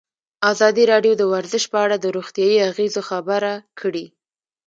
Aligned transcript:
ازادي 0.51 0.83
راډیو 0.91 1.13
د 1.17 1.23
ورزش 1.33 1.63
په 1.71 1.77
اړه 1.85 1.95
د 1.99 2.05
روغتیایي 2.17 2.57
اغېزو 2.69 3.01
خبره 3.09 3.53
کړې. 3.79 4.05